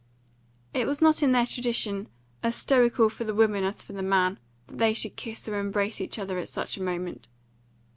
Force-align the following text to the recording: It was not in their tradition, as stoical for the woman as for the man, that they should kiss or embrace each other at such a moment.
It 0.73 0.87
was 0.87 0.99
not 0.99 1.21
in 1.21 1.31
their 1.31 1.45
tradition, 1.45 2.07
as 2.41 2.55
stoical 2.55 3.07
for 3.07 3.23
the 3.23 3.35
woman 3.35 3.63
as 3.63 3.83
for 3.83 3.93
the 3.93 4.01
man, 4.01 4.39
that 4.65 4.79
they 4.79 4.95
should 4.95 5.15
kiss 5.15 5.47
or 5.47 5.59
embrace 5.59 6.01
each 6.01 6.17
other 6.17 6.39
at 6.39 6.49
such 6.49 6.75
a 6.75 6.81
moment. 6.81 7.27